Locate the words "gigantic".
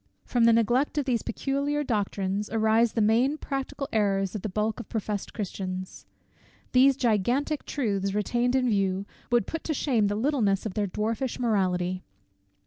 6.97-7.67